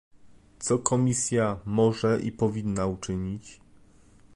[0.59, 3.61] Co Komisja może i powinna uczynić?